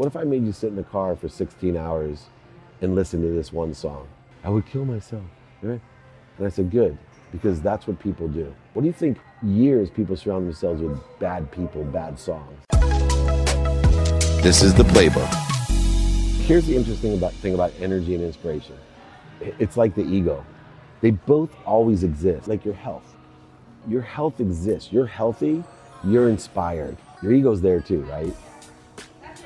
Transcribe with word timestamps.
What 0.00 0.06
if 0.06 0.16
I 0.16 0.24
made 0.24 0.46
you 0.46 0.52
sit 0.52 0.72
in 0.72 0.78
a 0.78 0.82
car 0.82 1.14
for 1.14 1.28
16 1.28 1.76
hours 1.76 2.30
and 2.80 2.94
listen 2.94 3.20
to 3.20 3.28
this 3.28 3.52
one 3.52 3.74
song? 3.74 4.08
I 4.42 4.48
would 4.48 4.64
kill 4.64 4.86
myself. 4.86 5.26
Right? 5.60 5.78
And 6.38 6.46
I 6.46 6.48
said, 6.48 6.70
good, 6.70 6.96
because 7.32 7.60
that's 7.60 7.86
what 7.86 7.98
people 7.98 8.26
do. 8.26 8.50
What 8.72 8.80
do 8.80 8.86
you 8.86 8.94
think 8.94 9.18
years 9.42 9.90
people 9.90 10.16
surround 10.16 10.46
themselves 10.46 10.80
with 10.80 10.98
bad 11.18 11.52
people, 11.52 11.84
bad 11.84 12.18
songs? 12.18 12.64
This 14.42 14.62
is 14.62 14.72
the 14.72 14.84
playbook. 14.84 15.28
Here's 16.46 16.64
the 16.64 16.76
interesting 16.76 17.12
about, 17.12 17.34
thing 17.34 17.52
about 17.52 17.74
energy 17.78 18.14
and 18.14 18.24
inspiration 18.24 18.78
it's 19.58 19.76
like 19.76 19.94
the 19.94 20.04
ego, 20.04 20.46
they 21.02 21.10
both 21.10 21.54
always 21.66 22.04
exist, 22.04 22.48
like 22.48 22.64
your 22.64 22.72
health. 22.72 23.16
Your 23.86 24.00
health 24.00 24.40
exists. 24.40 24.90
You're 24.90 25.04
healthy, 25.04 25.62
you're 26.04 26.30
inspired. 26.30 26.96
Your 27.22 27.32
ego's 27.32 27.60
there 27.60 27.80
too, 27.80 28.00
right? 28.04 28.34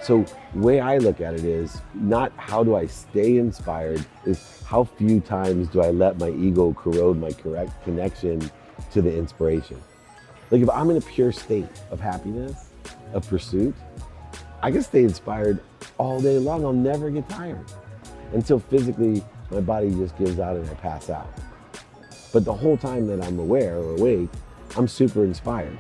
So 0.05 0.27
way 0.52 0.80
I 0.80 0.98
look 0.98 1.23
at 1.23 1.32
it 1.32 1.45
is 1.45 1.80
not 1.95 2.30
how 2.36 2.62
do 2.62 2.76
I 2.76 2.85
stay 2.85 3.39
inspired, 3.39 4.04
is 4.26 4.62
how 4.67 4.85
few 4.85 5.18
times 5.18 5.67
do 5.68 5.81
I 5.81 5.93
let 5.93 6.18
my 6.18 6.29
ego 6.29 6.75
corrode 6.75 7.18
my 7.18 7.32
correct 7.32 7.72
connection 7.85 8.50
to 8.93 9.00
the 9.00 9.17
inspiration. 9.17 9.81
Like 10.50 10.61
if 10.61 10.68
I'm 10.68 10.90
in 10.90 10.98
a 10.98 11.00
pure 11.00 11.32
state 11.32 11.68
of 11.90 12.00
happiness, 12.00 12.68
of 13.14 13.26
pursuit, 13.26 13.75
I 14.62 14.71
can 14.71 14.82
stay 14.82 15.04
inspired 15.04 15.61
all 15.96 16.21
day 16.21 16.36
long. 16.36 16.67
I'll 16.67 16.75
never 16.75 17.09
get 17.09 17.26
tired 17.31 17.64
until 18.34 18.59
physically 18.59 19.25
my 19.50 19.62
body 19.62 19.90
just 19.90 20.18
gives 20.18 20.39
out 20.39 20.57
and 20.57 20.68
I 20.68 20.75
pass 20.75 21.09
out. 21.09 21.32
But 22.31 22.45
the 22.45 22.53
whole 22.53 22.76
time 22.76 23.07
that 23.07 23.25
I'm 23.25 23.39
aware 23.39 23.79
or 23.79 23.96
awake, 23.96 24.29
I'm 24.76 24.86
super 24.86 25.25
inspired. 25.25 25.79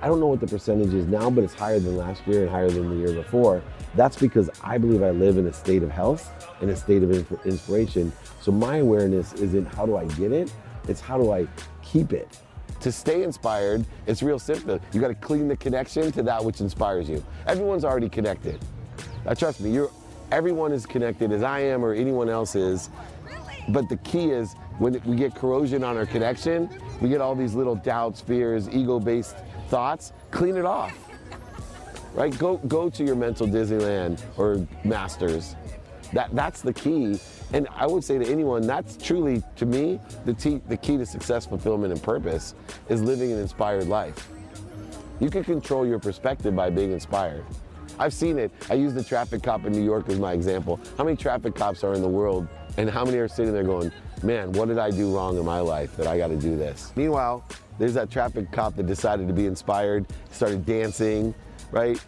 I 0.00 0.06
don't 0.06 0.20
know 0.20 0.28
what 0.28 0.40
the 0.40 0.46
percentage 0.46 0.94
is 0.94 1.06
now, 1.06 1.28
but 1.28 1.42
it's 1.42 1.54
higher 1.54 1.80
than 1.80 1.96
last 1.96 2.24
year 2.26 2.42
and 2.42 2.50
higher 2.50 2.70
than 2.70 2.88
the 2.88 2.96
year 2.96 3.12
before. 3.12 3.62
That's 3.96 4.16
because 4.16 4.48
I 4.62 4.78
believe 4.78 5.02
I 5.02 5.10
live 5.10 5.38
in 5.38 5.46
a 5.46 5.52
state 5.52 5.82
of 5.82 5.90
health 5.90 6.30
and 6.60 6.70
a 6.70 6.76
state 6.76 7.02
of 7.02 7.10
inspiration. 7.44 8.12
So 8.40 8.52
my 8.52 8.76
awareness 8.76 9.32
isn't 9.34 9.66
how 9.66 9.86
do 9.86 9.96
I 9.96 10.04
get 10.06 10.30
it, 10.30 10.52
it's 10.86 11.00
how 11.00 11.18
do 11.18 11.32
I 11.32 11.48
keep 11.82 12.12
it. 12.12 12.38
To 12.80 12.92
stay 12.92 13.24
inspired, 13.24 13.84
it's 14.06 14.22
real 14.22 14.38
simple. 14.38 14.78
You 14.92 15.00
got 15.00 15.08
to 15.08 15.14
clean 15.14 15.48
the 15.48 15.56
connection 15.56 16.12
to 16.12 16.22
that 16.22 16.44
which 16.44 16.60
inspires 16.60 17.08
you. 17.08 17.24
Everyone's 17.48 17.84
already 17.84 18.08
connected. 18.08 18.60
Now, 19.24 19.34
trust 19.34 19.60
me, 19.60 19.72
you're, 19.72 19.90
everyone 20.30 20.70
is 20.70 20.86
connected 20.86 21.32
as 21.32 21.42
I 21.42 21.58
am 21.58 21.84
or 21.84 21.92
anyone 21.92 22.28
else 22.28 22.54
is. 22.54 22.88
But 23.70 23.88
the 23.88 23.96
key 23.98 24.30
is 24.30 24.54
when 24.78 25.00
we 25.04 25.16
get 25.16 25.34
corrosion 25.34 25.82
on 25.82 25.96
our 25.96 26.06
connection, 26.06 26.70
we 27.00 27.08
get 27.08 27.20
all 27.20 27.34
these 27.34 27.54
little 27.54 27.74
doubts, 27.74 28.20
fears, 28.20 28.68
ego-based 28.68 29.36
thoughts, 29.68 30.12
clean 30.30 30.56
it 30.56 30.64
off. 30.64 30.96
Right? 32.14 32.36
Go 32.38 32.56
go 32.68 32.90
to 32.90 33.04
your 33.04 33.14
mental 33.14 33.46
Disneyland 33.46 34.20
or 34.36 34.66
Masters. 34.84 35.54
That 36.12 36.34
that's 36.34 36.62
the 36.62 36.72
key. 36.72 37.20
And 37.52 37.68
I 37.74 37.86
would 37.86 38.04
say 38.04 38.18
to 38.18 38.26
anyone, 38.26 38.66
that's 38.66 38.96
truly 38.96 39.42
to 39.56 39.66
me 39.66 40.00
the, 40.24 40.34
t- 40.34 40.60
the 40.68 40.76
key 40.76 40.98
to 40.98 41.06
success, 41.06 41.46
fulfillment, 41.46 41.92
and 41.92 42.02
purpose 42.02 42.54
is 42.88 43.02
living 43.02 43.32
an 43.32 43.38
inspired 43.38 43.88
life. 43.88 44.28
You 45.20 45.30
can 45.30 45.44
control 45.44 45.86
your 45.86 45.98
perspective 45.98 46.54
by 46.54 46.70
being 46.70 46.92
inspired. 46.92 47.44
I've 47.98 48.14
seen 48.14 48.38
it. 48.38 48.52
I 48.70 48.74
use 48.74 48.94
the 48.94 49.02
traffic 49.02 49.42
cop 49.42 49.64
in 49.64 49.72
New 49.72 49.82
York 49.82 50.08
as 50.08 50.18
my 50.18 50.32
example. 50.32 50.78
How 50.96 51.04
many 51.04 51.16
traffic 51.16 51.54
cops 51.54 51.82
are 51.82 51.94
in 51.94 52.02
the 52.02 52.08
world 52.08 52.46
and 52.76 52.88
how 52.88 53.04
many 53.04 53.18
are 53.18 53.28
sitting 53.28 53.52
there 53.52 53.64
going, 53.64 53.90
man, 54.22 54.52
what 54.52 54.68
did 54.68 54.78
I 54.78 54.90
do 54.90 55.14
wrong 55.14 55.38
in 55.38 55.44
my 55.44 55.60
life 55.60 55.96
that 55.96 56.06
I 56.06 56.18
got 56.18 56.28
to 56.28 56.36
do 56.36 56.56
this? 56.56 56.92
Meanwhile, 56.96 57.44
there's 57.78 57.94
that 57.94 58.10
traffic 58.10 58.50
cop 58.52 58.76
that 58.76 58.86
decided 58.86 59.28
to 59.28 59.34
be 59.34 59.46
inspired, 59.46 60.06
started 60.30 60.66
dancing, 60.66 61.34
right? 61.70 62.02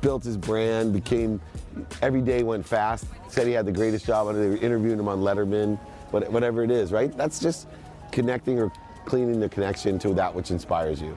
Built 0.00 0.24
his 0.24 0.36
brand, 0.36 0.92
became, 0.92 1.40
every 2.02 2.20
day 2.20 2.42
went 2.42 2.64
fast, 2.64 3.06
said 3.28 3.46
he 3.46 3.52
had 3.52 3.66
the 3.66 3.72
greatest 3.72 4.06
job, 4.06 4.32
they 4.34 4.48
were 4.48 4.56
interviewing 4.56 4.98
him 4.98 5.08
on 5.08 5.20
Letterman, 5.20 5.78
whatever 6.10 6.62
it 6.62 6.70
is, 6.70 6.92
right? 6.92 7.14
That's 7.16 7.40
just 7.40 7.68
connecting 8.12 8.60
or 8.60 8.72
cleaning 9.04 9.40
the 9.40 9.48
connection 9.48 9.98
to 10.00 10.14
that 10.14 10.34
which 10.34 10.50
inspires 10.50 11.00
you. 11.00 11.16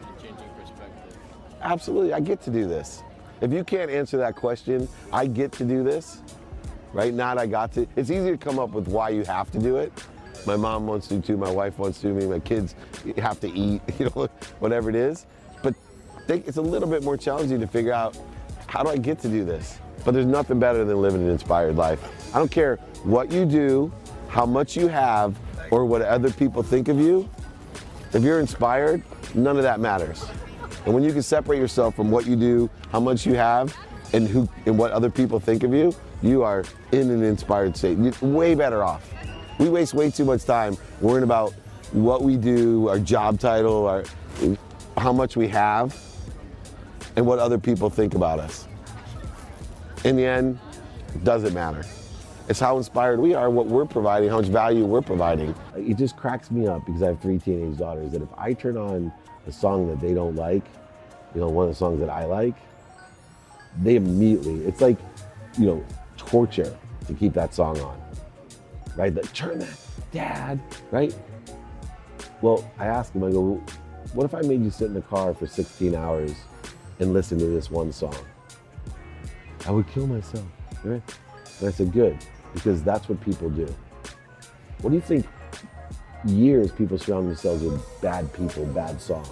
Absolutely, 1.61 2.13
I 2.13 2.19
get 2.19 2.41
to 2.43 2.49
do 2.49 2.67
this. 2.67 3.03
If 3.41 3.53
you 3.53 3.63
can't 3.63 3.91
answer 3.91 4.17
that 4.17 4.35
question, 4.35 4.87
I 5.13 5.27
get 5.27 5.51
to 5.53 5.65
do 5.65 5.83
this, 5.83 6.21
right? 6.93 7.13
Not 7.13 7.37
I 7.37 7.45
got 7.45 7.71
to. 7.73 7.87
It's 7.95 8.09
easy 8.09 8.31
to 8.31 8.37
come 8.37 8.59
up 8.59 8.71
with 8.71 8.87
why 8.87 9.09
you 9.09 9.23
have 9.23 9.51
to 9.51 9.59
do 9.59 9.77
it, 9.77 9.91
my 10.45 10.55
mom 10.55 10.87
wants 10.87 11.07
to 11.07 11.21
too. 11.21 11.37
My 11.37 11.51
wife 11.51 11.77
wants 11.77 12.01
to. 12.01 12.07
Me, 12.07 12.25
my 12.25 12.39
kids 12.39 12.75
have 13.17 13.39
to 13.41 13.51
eat. 13.51 13.81
You 13.99 14.05
know, 14.15 14.27
whatever 14.59 14.89
it 14.89 14.95
is. 14.95 15.27
But 15.61 15.75
it's 16.27 16.57
a 16.57 16.61
little 16.61 16.89
bit 16.89 17.03
more 17.03 17.17
challenging 17.17 17.59
to 17.59 17.67
figure 17.67 17.93
out 17.93 18.17
how 18.65 18.81
do 18.81 18.89
I 18.89 18.97
get 18.97 19.19
to 19.19 19.27
do 19.29 19.45
this. 19.45 19.77
But 20.03 20.13
there's 20.15 20.25
nothing 20.25 20.59
better 20.59 20.83
than 20.83 20.99
living 20.99 21.21
an 21.21 21.29
inspired 21.29 21.75
life. 21.75 22.01
I 22.33 22.39
don't 22.39 22.49
care 22.49 22.77
what 23.03 23.31
you 23.31 23.45
do, 23.45 23.93
how 24.27 24.47
much 24.47 24.75
you 24.75 24.87
have, 24.87 25.37
or 25.69 25.85
what 25.85 26.01
other 26.01 26.31
people 26.31 26.63
think 26.63 26.87
of 26.87 26.99
you. 26.99 27.29
If 28.13 28.23
you're 28.23 28.39
inspired, 28.39 29.03
none 29.35 29.57
of 29.57 29.63
that 29.63 29.79
matters. 29.79 30.25
And 30.85 30.93
when 30.95 31.03
you 31.03 31.13
can 31.13 31.21
separate 31.21 31.59
yourself 31.59 31.95
from 31.95 32.09
what 32.09 32.25
you 32.25 32.35
do, 32.35 32.69
how 32.91 32.99
much 32.99 33.25
you 33.27 33.35
have, 33.35 33.75
and 34.13 34.27
who 34.27 34.47
and 34.65 34.77
what 34.77 34.91
other 34.91 35.09
people 35.09 35.39
think 35.39 35.63
of 35.63 35.73
you, 35.73 35.93
you 36.21 36.43
are 36.43 36.63
in 36.91 37.09
an 37.09 37.23
inspired 37.23 37.75
state. 37.75 37.97
You're 37.97 38.13
way 38.21 38.55
better 38.55 38.83
off. 38.83 39.09
We 39.59 39.69
waste 39.69 39.93
way 39.93 40.11
too 40.11 40.25
much 40.25 40.45
time 40.45 40.77
worrying 41.01 41.23
about 41.23 41.53
what 41.91 42.21
we 42.21 42.37
do, 42.37 42.87
our 42.87 42.99
job 42.99 43.39
title, 43.39 43.87
our, 43.87 44.03
how 44.97 45.13
much 45.13 45.35
we 45.35 45.47
have, 45.49 45.99
and 47.15 47.25
what 47.25 47.39
other 47.39 47.57
people 47.57 47.89
think 47.89 48.13
about 48.15 48.39
us. 48.39 48.67
In 50.03 50.15
the 50.15 50.25
end, 50.25 50.59
it 51.13 51.23
doesn't 51.23 51.53
matter. 51.53 51.85
It's 52.49 52.59
how 52.59 52.77
inspired 52.77 53.19
we 53.19 53.33
are, 53.33 53.49
what 53.49 53.67
we're 53.67 53.85
providing, 53.85 54.29
how 54.29 54.37
much 54.37 54.47
value 54.47 54.85
we're 54.85 55.01
providing. 55.01 55.53
It 55.75 55.95
just 55.95 56.17
cracks 56.17 56.49
me 56.49 56.67
up 56.67 56.85
because 56.85 57.03
I 57.03 57.07
have 57.07 57.21
three 57.21 57.37
teenage 57.37 57.77
daughters 57.77 58.11
that 58.11 58.21
if 58.21 58.29
I 58.37 58.53
turn 58.53 58.77
on 58.77 59.11
a 59.47 59.51
song 59.51 59.87
that 59.87 59.99
they 59.99 60.13
don't 60.13 60.35
like, 60.35 60.63
you 61.35 61.41
know, 61.41 61.49
one 61.49 61.67
of 61.67 61.71
the 61.71 61.77
songs 61.77 61.99
that 61.99 62.09
I 62.09 62.25
like, 62.25 62.55
they 63.81 63.95
immediately, 63.95 64.65
it's 64.65 64.81
like, 64.81 64.97
you 65.57 65.65
know, 65.65 65.85
torture 66.17 66.77
to 67.07 67.13
keep 67.13 67.33
that 67.33 67.53
song 67.53 67.79
on 67.79 68.01
right? 68.95 69.13
The, 69.13 69.21
turn 69.21 69.59
that, 69.59 69.79
dad, 70.11 70.59
right? 70.91 71.15
Well, 72.41 72.69
I 72.77 72.87
asked 72.87 73.15
him, 73.15 73.23
I 73.23 73.31
go, 73.31 73.61
what 74.13 74.25
if 74.25 74.33
I 74.33 74.41
made 74.41 74.63
you 74.63 74.71
sit 74.71 74.87
in 74.87 74.93
the 74.93 75.01
car 75.01 75.33
for 75.33 75.47
16 75.47 75.95
hours 75.95 76.35
and 76.99 77.13
listen 77.13 77.37
to 77.39 77.45
this 77.45 77.69
one 77.69 77.91
song? 77.91 78.15
I 79.65 79.71
would 79.71 79.87
kill 79.87 80.07
myself, 80.07 80.45
right? 80.83 81.01
And 81.59 81.67
I 81.67 81.71
said, 81.71 81.91
good, 81.91 82.17
because 82.53 82.83
that's 82.83 83.07
what 83.07 83.21
people 83.21 83.49
do. 83.49 83.73
What 84.81 84.89
do 84.89 84.95
you 84.95 85.01
think 85.01 85.27
years 86.25 86.71
people 86.71 86.97
surround 86.97 87.27
themselves 87.27 87.63
with 87.63 88.01
bad 88.01 88.33
people, 88.33 88.65
bad 88.65 88.99
songs? 88.99 89.27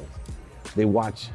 They 0.75 0.85
watch 0.85 1.29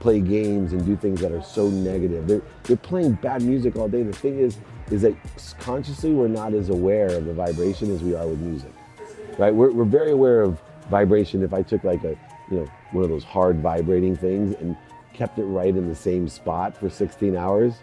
play 0.00 0.20
games 0.20 0.72
and 0.72 0.84
do 0.84 0.96
things 0.96 1.20
that 1.20 1.32
are 1.32 1.42
so 1.42 1.68
negative. 1.68 2.26
They're, 2.26 2.42
they're 2.64 2.76
playing 2.76 3.14
bad 3.14 3.42
music 3.42 3.76
all 3.76 3.88
day. 3.88 4.02
The 4.02 4.12
thing 4.12 4.38
is, 4.38 4.56
is 4.90 5.02
that 5.02 5.16
consciously 5.60 6.12
we're 6.12 6.28
not 6.28 6.52
as 6.54 6.68
aware 6.68 7.08
of 7.08 7.24
the 7.24 7.34
vibration 7.34 7.94
as 7.94 8.02
we 8.02 8.14
are 8.14 8.26
with 8.26 8.40
music, 8.40 8.72
right? 9.38 9.54
We're, 9.54 9.70
we're 9.70 9.84
very 9.84 10.12
aware 10.12 10.42
of 10.42 10.60
vibration. 10.90 11.42
If 11.42 11.54
I 11.54 11.62
took 11.62 11.84
like 11.84 12.04
a, 12.04 12.16
you 12.50 12.58
know, 12.58 12.70
one 12.92 13.04
of 13.04 13.10
those 13.10 13.24
hard 13.24 13.60
vibrating 13.60 14.16
things 14.16 14.54
and 14.60 14.76
kept 15.12 15.38
it 15.38 15.44
right 15.44 15.74
in 15.74 15.88
the 15.88 15.94
same 15.94 16.28
spot 16.28 16.76
for 16.76 16.90
16 16.90 17.36
hours, 17.36 17.74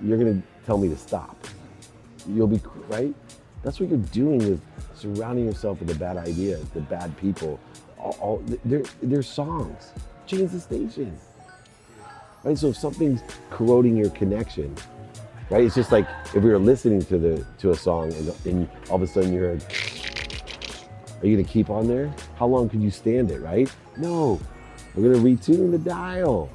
you're 0.00 0.18
gonna 0.18 0.42
tell 0.66 0.78
me 0.78 0.88
to 0.88 0.96
stop. 0.96 1.36
You'll 2.28 2.46
be, 2.46 2.60
right? 2.88 3.14
That's 3.62 3.80
what 3.80 3.88
you're 3.88 3.98
doing 3.98 4.38
with 4.38 4.60
surrounding 4.94 5.46
yourself 5.46 5.78
with 5.78 5.88
the 5.88 5.94
bad 5.94 6.16
ideas, 6.16 6.68
the 6.70 6.80
bad 6.80 7.16
people. 7.16 7.58
All, 7.98 8.16
all 8.20 8.42
they're, 8.64 8.84
they're 9.02 9.22
songs. 9.22 9.92
Change 10.28 10.50
the 10.50 10.60
station. 10.60 11.18
Right? 12.44 12.56
So 12.56 12.68
if 12.68 12.76
something's 12.76 13.22
corroding 13.50 13.96
your 13.96 14.10
connection, 14.10 14.76
right? 15.48 15.64
It's 15.64 15.74
just 15.74 15.90
like 15.90 16.06
if 16.34 16.42
we 16.44 16.50
were 16.50 16.58
listening 16.58 17.02
to 17.06 17.18
the 17.18 17.46
to 17.58 17.70
a 17.70 17.74
song 17.74 18.12
and, 18.12 18.34
and 18.44 18.68
all 18.90 18.96
of 18.96 19.02
a 19.02 19.06
sudden 19.06 19.32
you're, 19.32 19.52
are 19.54 21.26
you 21.26 21.36
gonna 21.36 21.48
keep 21.48 21.70
on 21.70 21.88
there? 21.88 22.12
How 22.36 22.46
long 22.46 22.68
could 22.68 22.82
you 22.82 22.90
stand 22.90 23.30
it, 23.30 23.40
right? 23.40 23.74
No, 23.96 24.38
we're 24.94 25.10
gonna 25.12 25.24
retune 25.24 25.70
the 25.70 25.78
dial. 25.78 26.50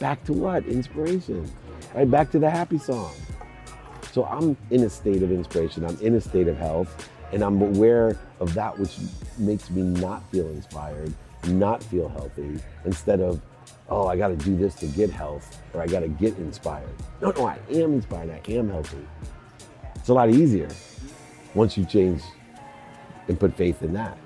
Back 0.00 0.22
to 0.24 0.34
what? 0.34 0.66
Inspiration, 0.66 1.50
right? 1.94 2.10
Back 2.10 2.30
to 2.32 2.38
the 2.38 2.50
happy 2.50 2.78
song. 2.78 3.14
So 4.12 4.24
I'm 4.26 4.56
in 4.70 4.84
a 4.84 4.90
state 4.90 5.22
of 5.22 5.32
inspiration. 5.32 5.84
I'm 5.84 5.98
in 6.00 6.14
a 6.14 6.20
state 6.20 6.46
of 6.46 6.58
health, 6.58 7.10
and 7.32 7.42
I'm 7.42 7.60
aware 7.62 8.18
of 8.38 8.52
that 8.54 8.78
which 8.78 8.98
makes 9.38 9.70
me 9.70 9.82
not 9.82 10.22
feel 10.30 10.48
inspired, 10.50 11.12
not 11.48 11.82
feel 11.82 12.08
healthy, 12.08 12.60
instead 12.84 13.20
of 13.20 13.40
oh, 13.88 14.06
I 14.06 14.16
got 14.16 14.28
to 14.28 14.36
do 14.36 14.56
this 14.56 14.74
to 14.76 14.86
get 14.86 15.10
health 15.10 15.62
or 15.72 15.82
I 15.82 15.86
got 15.86 16.00
to 16.00 16.08
get 16.08 16.36
inspired. 16.38 16.94
No, 17.20 17.30
no, 17.30 17.46
I 17.46 17.58
am 17.70 17.94
inspired. 17.94 18.30
I 18.30 18.52
am 18.52 18.68
healthy. 18.68 19.06
It's 19.96 20.08
a 20.08 20.14
lot 20.14 20.30
easier 20.30 20.68
once 21.54 21.76
you 21.76 21.84
change 21.84 22.22
and 23.28 23.38
put 23.38 23.56
faith 23.56 23.82
in 23.82 23.92
that. 23.94 24.18